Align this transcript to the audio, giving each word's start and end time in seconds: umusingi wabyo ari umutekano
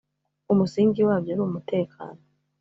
umusingi 0.51 0.99
wabyo 1.07 1.29
ari 1.33 1.41
umutekano 1.47 2.19